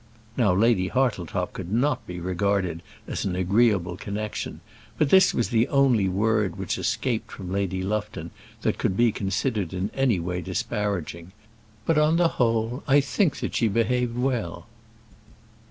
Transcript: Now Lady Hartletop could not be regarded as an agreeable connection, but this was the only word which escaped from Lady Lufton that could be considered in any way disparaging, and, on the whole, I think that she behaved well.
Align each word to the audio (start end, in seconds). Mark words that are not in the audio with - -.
Now 0.35 0.51
Lady 0.51 0.87
Hartletop 0.87 1.53
could 1.53 1.71
not 1.71 2.07
be 2.07 2.19
regarded 2.19 2.81
as 3.07 3.23
an 3.23 3.35
agreeable 3.35 3.97
connection, 3.97 4.61
but 4.97 5.11
this 5.11 5.31
was 5.31 5.49
the 5.49 5.67
only 5.67 6.09
word 6.09 6.55
which 6.57 6.79
escaped 6.79 7.29
from 7.31 7.51
Lady 7.51 7.83
Lufton 7.83 8.31
that 8.63 8.79
could 8.79 8.97
be 8.97 9.11
considered 9.11 9.75
in 9.75 9.91
any 9.93 10.19
way 10.19 10.41
disparaging, 10.41 11.33
and, 11.87 11.97
on 11.99 12.17
the 12.17 12.29
whole, 12.41 12.81
I 12.87 12.99
think 12.99 13.37
that 13.41 13.53
she 13.53 13.67
behaved 13.67 14.17
well. 14.17 14.65